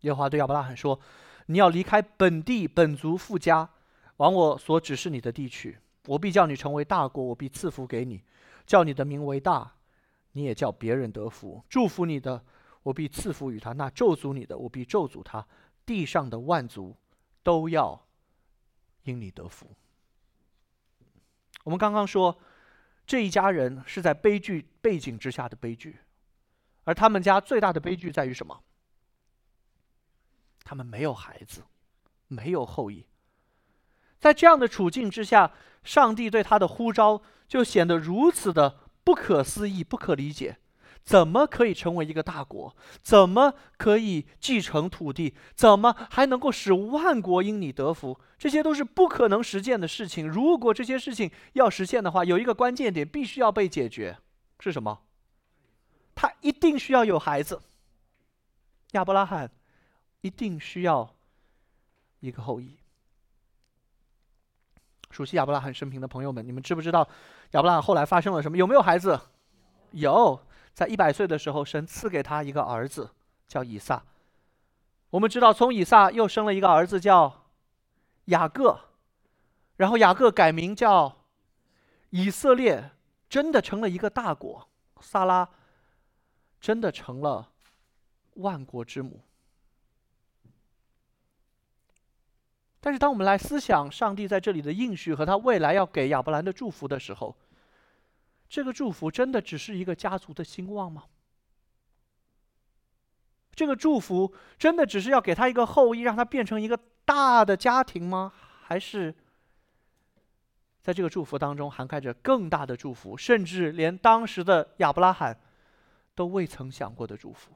[0.01, 0.99] 耶和华对亚伯拉罕说
[1.47, 3.69] ：“你要离开本地本族富家，
[4.17, 5.79] 往我所指示你的地去。
[6.09, 8.23] 我必叫你成为大国，我必赐福给你，
[8.65, 9.75] 叫你的名为大。”
[10.33, 12.45] 你也叫别人得福，祝福你的，
[12.83, 15.45] 我必赐福于他；那咒诅你的，我必咒诅他。
[15.85, 16.95] 地上的万族
[17.41, 18.07] 都要
[19.03, 19.75] 因你得福。
[21.63, 22.39] 我们刚刚说，
[23.07, 25.99] 这一家人是在悲剧背景之下的悲剧，
[26.83, 28.63] 而他们家最大的悲剧在于什么？
[30.63, 31.63] 他们没有孩子，
[32.27, 33.05] 没有后裔。
[34.19, 35.51] 在这样的处境之下，
[35.83, 38.79] 上帝对他的呼召就显得如此的。
[39.01, 40.59] 不可思议，不可理解，
[41.03, 42.75] 怎么可以成为一个大国？
[43.01, 45.33] 怎么可以继承土地？
[45.55, 48.19] 怎么还能够使万国因你得福？
[48.37, 50.27] 这些都是不可能实现的事情。
[50.27, 54.19] 如果这些事情要实现的话，有一个关键点必须要被解决，
[54.59, 54.99] 是什么？
[56.13, 57.59] 他一定需要有孩子。
[58.91, 59.49] 亚伯拉罕
[60.21, 61.15] 一定需要
[62.19, 62.77] 一个后裔。
[65.09, 67.07] 熟悉亚伯拉罕生平的朋友们，你们知不知道
[67.51, 68.57] 亚伯拉罕后来发生了什么？
[68.57, 69.19] 有没有孩子？
[69.91, 70.39] 有，
[70.73, 73.09] 在一百岁的时候，神赐给他一个儿子，
[73.47, 74.03] 叫以撒。
[75.09, 77.45] 我们知道，从以撒又生了一个儿子，叫
[78.25, 78.79] 雅各，
[79.77, 81.25] 然后雅各改名叫
[82.11, 82.91] 以色列，
[83.27, 84.67] 真的成了一个大国。
[85.01, 85.49] 撒拉
[86.61, 87.49] 真的成了
[88.35, 89.23] 万国之母。
[92.81, 97.35] 但是，当我们来思想上帝在这里的应许和他未来要给亚伯兰的祝福的时候，
[98.47, 101.03] 这个祝福真的只是一个家族的兴旺吗？
[103.53, 108.31] 这个祝福真的只是要给他一个后裔，让他变成一个大的家庭吗？
[108.63, 109.13] 还是
[110.81, 115.37] 在这个祝福当中涵盖着更大的祝福，甚至连当时的亚伯拉罕
[116.15, 117.51] 都未曾想过的祝福？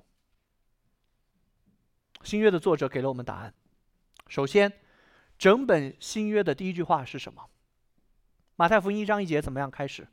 [2.24, 3.54] 新约的作者给了我们答案。
[4.28, 4.70] 首先。
[5.44, 7.50] 整本新约的第一句话是什么？
[8.56, 10.08] 马太福音一章一节怎么样开始？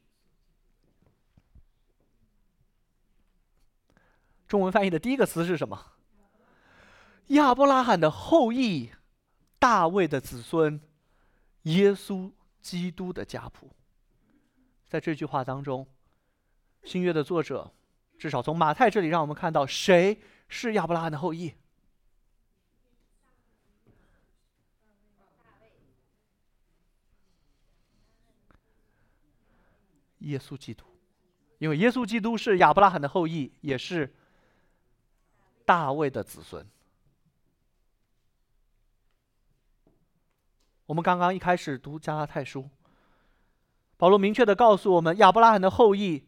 [4.48, 5.92] 中文翻译的第一个词是什么？
[7.28, 8.90] 亚伯拉罕的后裔，
[9.60, 10.80] 大卫的子孙，
[11.62, 13.70] 耶稣基督的家谱。
[14.88, 15.86] 在这句话当中，
[16.82, 17.72] 新约的作者
[18.18, 21.54] 至少从马太这里让我们看到谁是亚伯拉罕的后裔。
[30.20, 30.84] 耶稣基督，
[31.58, 34.14] 因为耶稣基督是亚伯拉罕的后裔，也是
[35.64, 36.66] 大卫的子孙。
[40.86, 42.68] 我们刚刚一开始读加拉太书，
[43.96, 46.26] 保罗明确的告诉我们，亚伯拉罕的后裔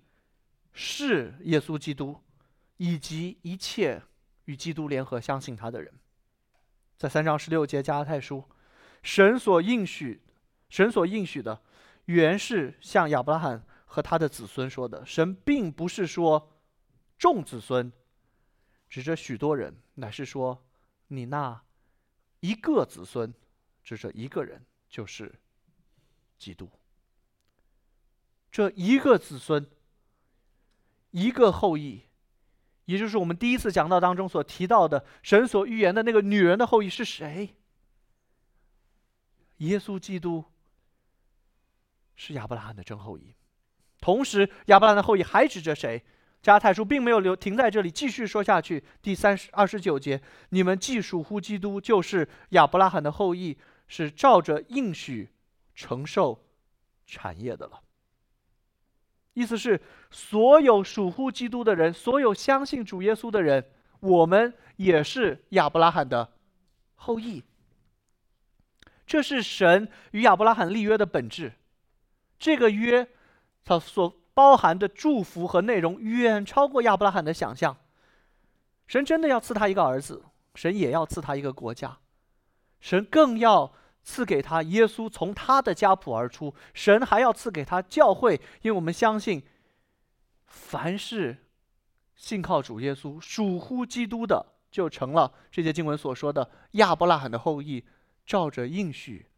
[0.73, 2.21] 是耶稣基督，
[2.77, 4.03] 以及一切
[4.45, 5.93] 与基督联合相信他的人。
[6.97, 8.45] 在三章十六节加拉太书，
[9.03, 10.23] 神所应许，
[10.69, 11.61] 神所应许的，
[12.05, 15.05] 原是向亚伯拉罕和他的子孙说的。
[15.05, 16.51] 神并不是说
[17.19, 17.93] 众子孙，
[18.89, 20.65] 指着许多人，乃是说
[21.09, 21.63] 你那
[22.41, 23.33] 一个子孙。
[23.85, 25.35] 指着一个人，就是
[26.39, 26.71] 基督。
[28.49, 29.69] 这一个子孙，
[31.11, 32.05] 一个后裔，
[32.85, 37.57] 也就是我们第一次讲到当中所提到的神所预言的那个女人的后裔是谁？
[39.57, 40.45] 耶稣基督
[42.15, 43.35] 是亚伯拉罕的真后裔。
[44.03, 46.03] 同时，亚伯拉罕的后裔还指着谁？
[46.43, 48.85] 加太书并没有留停在这里，继续说下去。
[49.01, 53.57] 第三十二十九节，你们既属乎基督，就是亚伯拉罕的后裔。
[53.89, 55.29] 是照着应许
[55.75, 56.47] 承受
[57.05, 57.83] 产业的了。
[59.35, 59.79] 意思是，
[60.11, 66.33] 所有属乎基督的人，所有相信主耶稣的人，我们也是亚伯拉罕的
[66.95, 67.45] 后裔。
[69.07, 71.53] 这是神与亚伯拉罕立约的本质。
[72.39, 73.07] 这个约，
[73.65, 77.77] 它所包含的祝福和内容远超过亚伯拉罕的想象。
[78.87, 81.99] 神真的要赐他一个儿子，神也要赐他一个国家，
[82.81, 83.73] 神更要。
[84.05, 89.41] 赐给他耶稣从他的家谱而出，神还要赐给他教会，因为我们相信，
[90.45, 91.47] 凡是
[92.17, 97.85] 信靠主耶稣、属乎基督的，就成了这些经文所说的亚伯拉罕的后裔，
[98.27, 99.31] 照着应许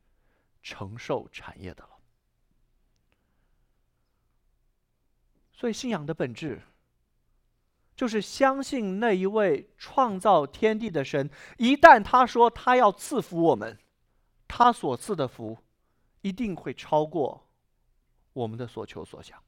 [0.63, 1.94] 承受产业的了。
[5.65, 6.61] 所以，信仰的本质
[7.97, 13.79] 就是相信那一位创造天地的神，一旦他说他要赐福我们。
[14.47, 15.57] 他所赐的福，
[16.21, 17.49] 一定会超过
[18.35, 19.43] 我们的所求所想。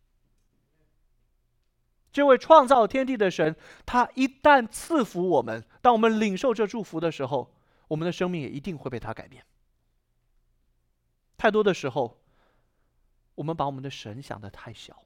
[2.11, 7.55] 这位创造天地的神，他一旦赐福我们，当我们领受这祝福的时候，
[7.88, 9.44] 我们的生命也一定会被他改变。
[11.37, 12.22] 太多的时候，
[13.35, 15.02] 我们把我们的神想的太小，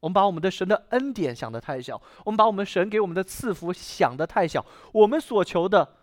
[0.00, 5.96] 我们把我们的神的恩典想的太小，我们把我们神给我们的赐福想的太小，我们所求的。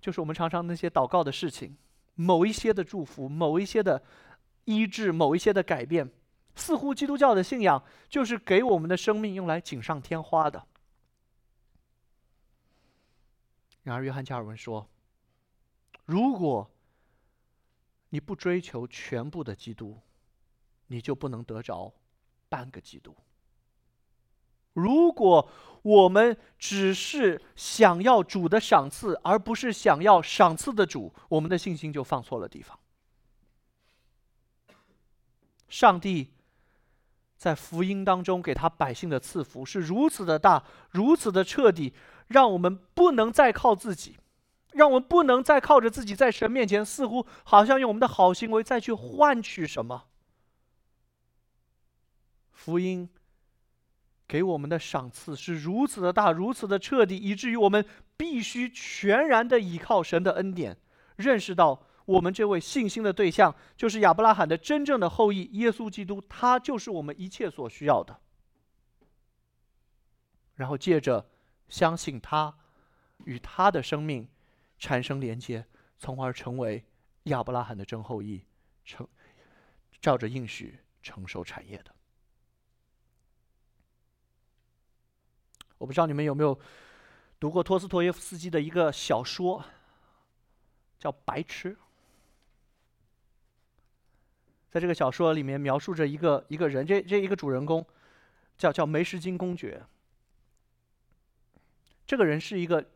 [0.00, 1.76] 就是我们常常那些祷告的事情，
[2.14, 4.02] 某一些的祝福，某一些的
[4.64, 6.10] 医治，某一些的改变，
[6.54, 10.66] 似乎基督教的信仰就是给我们的生命用来锦上添花的。
[13.82, 14.88] 然而，约翰加尔文说
[16.06, 16.70] ：“如果
[18.08, 20.00] 你不追求全部的基督，
[20.86, 21.92] 你就不能得着
[22.54, 23.16] 半个基督。”
[24.74, 25.48] 如果
[25.82, 32.78] 我们只是想要主的赏赐，而不是想要赏赐的主，我们的信心就放错了地方。
[35.68, 36.32] 上帝
[37.36, 41.92] 在福音当中给他百姓的赐福是如此的大，如此的彻底，
[42.28, 44.16] 让我们不能再靠自己，
[44.72, 50.04] 让我们不能再靠着自己在神面前，似乎好像用我们的好行为再去换取什么。
[52.54, 53.08] 福音。
[54.26, 57.84] 给我们的赏赐是如此的大，如此的彻底，以至于我们
[58.16, 60.74] 必须全然的依靠神的恩典，
[61.16, 68.18] 认识到我们这位信心的对象就是亚伯拉罕的真正的后裔耶稣基督，他就是我们一切所需要的。
[70.54, 71.28] 然后借着
[71.68, 72.56] 相信他，
[73.26, 74.26] 与他的生命
[74.78, 75.66] 产生连接，
[75.98, 76.82] 从而成为
[77.24, 78.42] 亚伯拉罕的真后裔，
[78.86, 79.06] 承
[80.00, 81.93] 照着应许承受产业的。
[85.84, 86.58] 我不知道你们有没有
[87.38, 89.62] 读过托斯托耶夫斯基的一个小说，
[90.98, 91.72] 叫《白痴》。
[94.70, 97.86] 在这个小说里面，描述着一个一个人，这这一个主人公
[98.56, 99.84] 叫叫梅什金公爵。
[102.06, 102.90] 这个人是一个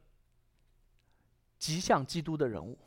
[1.59, 2.78] 极像基督的人物。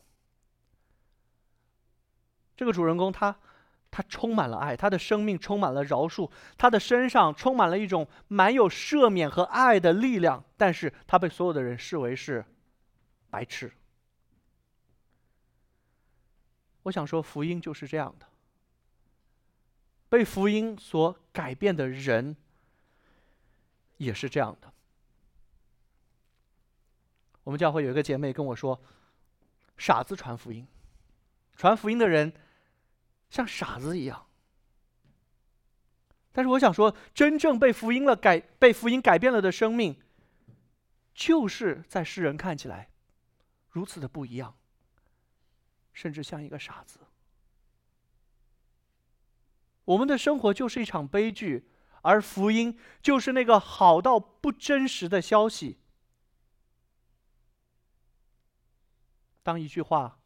[2.57, 3.37] 这个主人公他。
[3.91, 10.41] 他充满了爱，他的生命充满了饶恕，他的身上充满了一种满有赦免和爱的力量。
[10.55, 12.45] 但是他被所有的人视为是
[13.29, 13.69] 白痴。
[16.83, 18.25] 我想说，福音就是这样的。
[20.07, 22.35] 被福音所改变的人
[23.97, 24.71] 也是这样的。
[27.43, 28.81] 我们教会有一个姐妹跟我说
[29.77, 30.65] ：“傻子传福音，
[31.57, 32.31] 传福音的人。”
[33.31, 34.27] 像傻子一样，
[36.33, 39.99] 但是我想说，真正被福音了改、被福音改变了的生命，
[41.13, 42.91] 就是在世人看起来
[43.69, 44.57] 如此的不一样，
[45.93, 46.99] 甚至像一个傻子。
[49.85, 51.71] 我们的生活就是一场悲剧，
[52.01, 55.79] 而福音就是那个好到不真实的消息。
[59.41, 60.19] 当一句话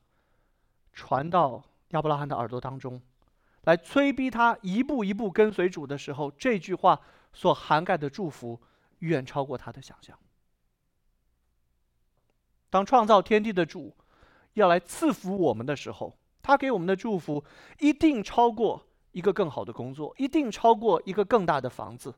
[0.92, 1.64] 传到
[1.96, 3.02] 亚伯拉罕的耳朵当中，
[3.64, 7.00] 来催逼他一步一步跟随主的时候，这句话
[7.34, 8.62] 所涵盖的祝福
[9.00, 10.18] 远超过他的想象。
[12.70, 13.96] 当创造天地的主
[14.56, 17.44] 要来赐福我们的时候，他给我们的祝福
[17.80, 22.14] 一定超过一个更好的工作，一定超过一个更大的房子。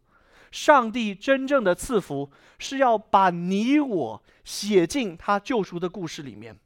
[0.49, 6.57] 上帝真正的赐福是要把你我写进他救赎的故事里面。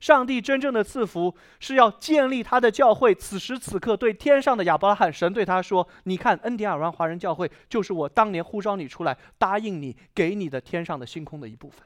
[0.00, 3.14] 上帝真正的赐福是要建立他的教会。
[3.14, 11.84] 此时此刻，对天上的亚伯拉罕，神对他说：“你看，恩典尔湾华人教会就是我当年呼召你出来，答应你给你的天上的星空的一部分。”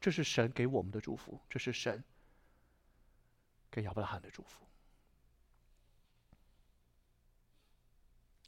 [0.00, 2.02] 这是神给我们的祝福，这是神
[3.70, 4.60] 给亚伯拉罕的祝福。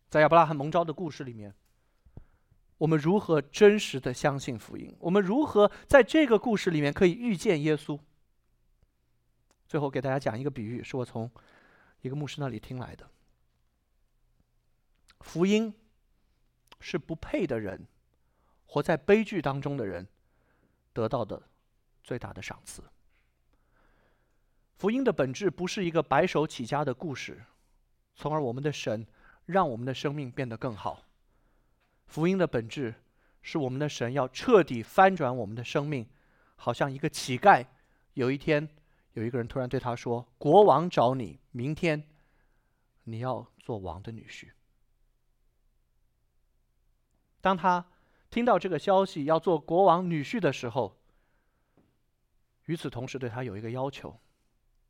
[0.09, 1.55] 在亚伯拉罕蒙召的故事里面。
[2.83, 4.93] 我们如何真实的相信福音？
[4.99, 7.97] 我们如何在这个故事里面可以遇见耶稣？
[9.68, 11.30] 最后给大家讲一个比喻，是我从
[12.01, 13.09] 一个牧师那里听来的。
[15.20, 15.72] 福音
[16.80, 17.87] 是不配的人，
[18.66, 20.09] 活在悲剧当中的人
[20.93, 21.41] 得到的
[22.03, 22.83] 最大的赏赐。
[24.74, 27.45] 福音的本质不是一个白手起家的故事，
[28.16, 29.07] 从而我们的神
[29.47, 31.05] 让我们的生命变得更好。
[32.12, 32.94] 福音的本质
[33.40, 36.06] 是我们的神要彻底翻转我们的生命，
[36.56, 37.66] 好像一个乞丐，
[38.12, 38.68] 有一天
[39.14, 42.06] 有一个人突然对他说：“国王找你，明天
[43.04, 44.50] 你要做王的女婿。”
[47.40, 47.82] 当他
[48.28, 51.00] 听到这个消息要做国王女婿的时候，
[52.66, 54.20] 与此同时对他有一个要求，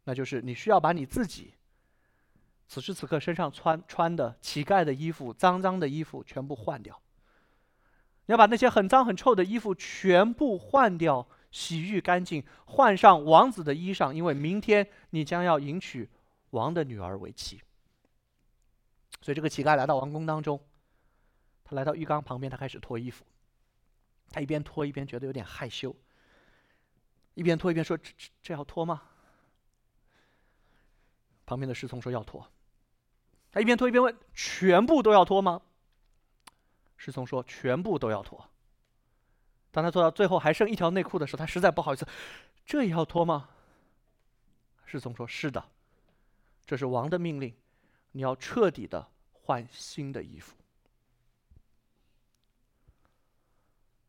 [0.02, 1.54] 那就是你需要把你自己。
[2.66, 7.00] 此时此刻身上穿穿的乞丐的衣服、脏脏的衣服全部换掉。
[8.26, 16.08] 你要把那些很脏很臭的衣服全部换掉，洗浴干净，换上王子的衣裳，因为明天你将要迎娶
[16.50, 17.60] 王的女儿为妻。
[19.20, 20.60] 所以这个乞丐来到王宫当中，
[21.64, 23.24] 他来到浴缸旁边，他开始脱衣服。
[24.30, 25.94] 他一边脱一边觉得有点害羞，
[27.34, 29.02] 一边脱一边说：“这这这要脱吗？”
[31.44, 32.48] 旁边的侍从说：“要脱。”
[33.52, 35.60] 他一边脱一边问：“全部都要脱吗？”
[37.05, 38.48] 侍从说：“全部都要脱。”
[39.72, 42.07] 当他做到最后还剩一条内裤的时候，他实在不好意思
[42.64, 43.48] ：“这也要脱吗？”
[44.86, 45.64] 侍从说：“是的，
[46.64, 47.53] 这是王的命令，
[48.12, 50.55] 你要彻底的换新的衣服。”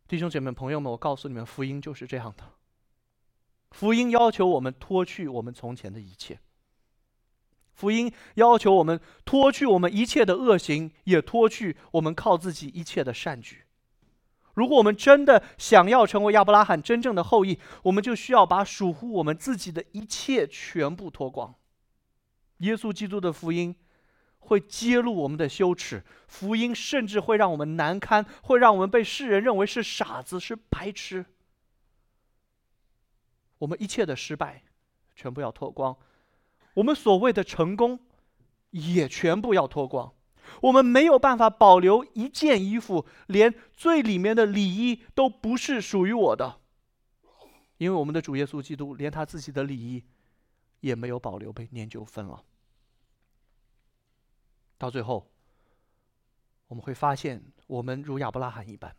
[0.08, 2.48] 弟兄姐妹、朋友们，我告诉你们，福音就是这样的。
[3.72, 6.40] 福音要求我们脱去我们从前的一切。
[7.74, 13.66] 福音要求我们脱去我们一切的恶行，也脱去我们靠自己一切的善举。
[14.54, 21.56] 如果我们真的想要成为亚伯拉罕真正的后裔，我们就需要把属乎我们自己的一切全部脱光。
[22.58, 23.76] 耶稣基督的福音
[24.38, 31.26] 会揭露我们的羞耻，福音甚至会让我们难堪，会让我们被世人认为是傻子、是白痴。
[33.58, 34.64] 我们一切的失败，
[35.16, 35.98] 全部要脱光。
[36.76, 38.00] 我们所谓的成功，
[38.72, 40.14] 也全部要脱光。
[40.62, 46.60] 我们没有办法保留一件衣服，连最里面的里衣都不是属于我的，
[47.78, 50.04] 因为我们的主耶稣基督连他自己的里衣
[50.82, 52.44] 也没有保留，被念就分了。
[54.78, 55.32] 到最后，
[56.68, 58.94] 我们会发现，我们如亚伯拉罕一般。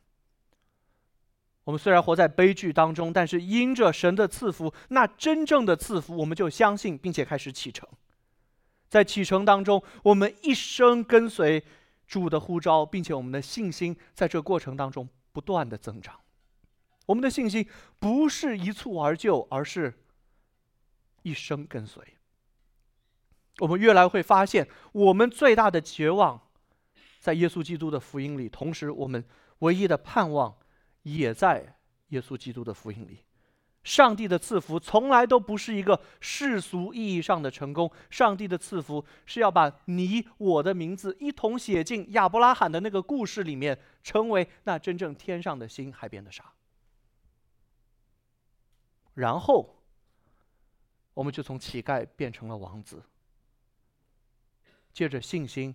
[1.64, 7.88] 我们虽然活在悲剧当中，但是因着神的赐福，那真正的赐福，我们就相信，并且开始启程。
[8.90, 11.64] 在启程当中，我们一生跟随
[12.06, 16.20] 主的呼召，并且我们的信心在这过程当中不断的增长。
[17.06, 17.66] 我们的信心
[17.98, 19.94] 不是一蹴而就，而是
[21.22, 22.02] 一生跟随。
[23.60, 26.42] 我们越来会发现，我们最大的绝望，
[27.20, 29.24] 在耶稣基督的福音里，同时我们
[29.60, 30.54] 唯一的盼望。
[31.04, 31.78] 也在
[32.08, 33.20] 耶稣基督的福音里，
[33.82, 37.90] 上帝的赐福从来都不是一个世俗意义上的成功。
[38.10, 46.44] 上帝的赐福是要把你我的名字一同写进亚伯拉罕的那个故事里面，成为那真正天上的星、海边的沙。
[49.12, 49.76] 然后，
[51.12, 53.02] 我们就从乞丐变成了王子，
[54.92, 55.74] 借着信心，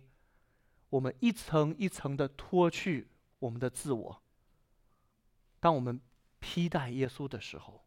[0.90, 3.08] 我们一层一层的脱去
[3.38, 4.22] 我们的自我。
[5.60, 6.00] 当我们
[6.40, 7.84] 披戴耶稣的时候，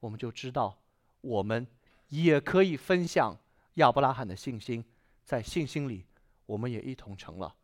[0.00, 0.82] 我们就知道，
[1.20, 1.66] 我们
[2.08, 3.38] 也可以分享
[3.74, 4.84] 亚伯拉罕的信心，
[5.24, 6.06] 在信心里，
[6.46, 7.54] 我们也一同成了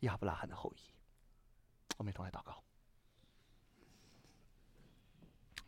[0.00, 0.80] 亚伯拉罕的后裔。
[1.98, 2.62] 我们一同来祷告。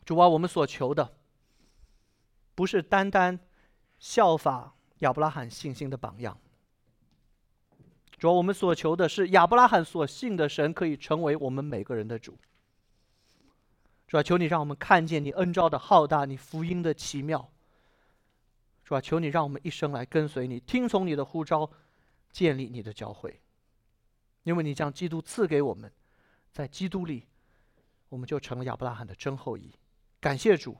[0.05, 1.17] 主啊，我们所求的，
[2.53, 3.39] 不是单单
[3.97, 6.39] 效法亚伯拉罕信心的榜样。
[8.17, 12.37] 主啊，我们所求的是亚伯拉罕所信的神可以成为我们每个人的主。
[14.15, 17.51] 主啊，求你让我们看见你恩召的浩大，你福音的奇妙。
[18.85, 21.69] 主啊，求你让我们一生来跟随你，听从你的呼召，
[22.31, 23.41] 建立你的教会。
[24.43, 25.91] 因为你将基督赐给我们，
[26.53, 27.25] 在基督里，
[28.07, 29.69] 我们就成了亚伯拉罕的真后裔。
[30.21, 30.77] 感谢主，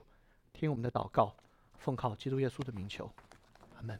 [0.53, 1.35] 听我们的祷告，
[1.77, 3.11] 奉靠基督耶稣的名求，
[3.75, 3.99] 阿门。